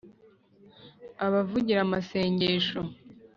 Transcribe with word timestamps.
abavugira 1.25 1.79
amasengesho. 1.83 2.79